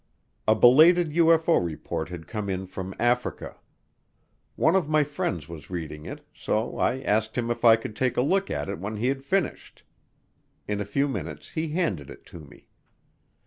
[0.47, 3.57] A belated UFO report had come in from Africa.
[4.55, 8.17] One of my friends was reading it, so I asked him if I could take
[8.17, 9.83] a look at it when he had finished.
[10.67, 12.65] In a few minutes he handed it to me.